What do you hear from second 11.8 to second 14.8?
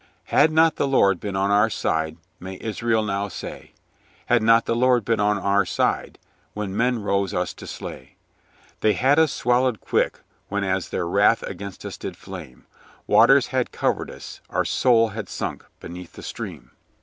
us did flame; Waters had covered us; our